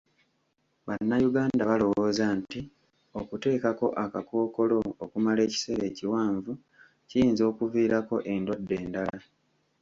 Bannayuganda 0.87 1.61
balowooza 1.69 2.25
nti 2.39 2.59
okuteekako 3.21 3.87
akakkookolo 4.03 4.77
okumala 5.03 5.39
ekiseera 5.47 5.83
ekiwanvu 5.91 6.51
kiyinza 7.09 7.43
okuviirako 7.51 8.15
endwadde 8.33 8.73
endala. 8.83 9.17